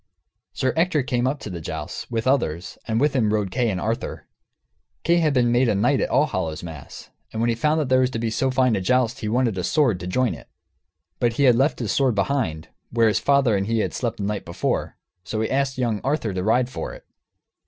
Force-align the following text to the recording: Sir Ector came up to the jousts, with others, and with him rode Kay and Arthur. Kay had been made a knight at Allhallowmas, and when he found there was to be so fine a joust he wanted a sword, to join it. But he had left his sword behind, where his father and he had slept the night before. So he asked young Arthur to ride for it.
Sir 0.53 0.73
Ector 0.75 1.03
came 1.03 1.27
up 1.27 1.39
to 1.41 1.51
the 1.51 1.61
jousts, 1.61 2.09
with 2.09 2.25
others, 2.25 2.79
and 2.87 2.99
with 2.99 3.13
him 3.15 3.31
rode 3.31 3.51
Kay 3.51 3.69
and 3.69 3.79
Arthur. 3.79 4.25
Kay 5.03 5.17
had 5.17 5.31
been 5.31 5.51
made 5.51 5.69
a 5.69 5.75
knight 5.75 6.01
at 6.01 6.09
Allhallowmas, 6.09 7.11
and 7.31 7.39
when 7.39 7.49
he 7.49 7.55
found 7.55 7.87
there 7.87 7.99
was 7.99 8.09
to 8.09 8.17
be 8.17 8.31
so 8.31 8.49
fine 8.49 8.75
a 8.75 8.81
joust 8.81 9.19
he 9.19 9.29
wanted 9.29 9.59
a 9.59 9.63
sword, 9.63 9.99
to 9.99 10.07
join 10.07 10.33
it. 10.33 10.49
But 11.19 11.33
he 11.33 11.43
had 11.43 11.53
left 11.55 11.77
his 11.77 11.91
sword 11.91 12.15
behind, 12.15 12.69
where 12.89 13.09
his 13.09 13.19
father 13.19 13.55
and 13.55 13.67
he 13.67 13.77
had 13.81 13.93
slept 13.93 14.17
the 14.17 14.23
night 14.23 14.43
before. 14.43 14.97
So 15.23 15.39
he 15.39 15.51
asked 15.51 15.77
young 15.77 16.01
Arthur 16.03 16.33
to 16.33 16.41
ride 16.43 16.67
for 16.67 16.95
it. 16.95 17.05